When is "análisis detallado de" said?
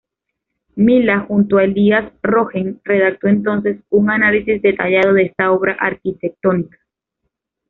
4.09-5.25